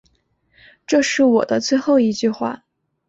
[0.87, 2.65] 这是我的最后一句话